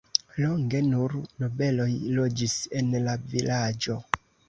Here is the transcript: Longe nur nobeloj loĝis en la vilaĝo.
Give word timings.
Longe 0.37 0.81
nur 0.85 1.15
nobeloj 1.45 1.89
loĝis 2.17 2.59
en 2.83 2.93
la 3.09 3.19
vilaĝo. 3.37 4.05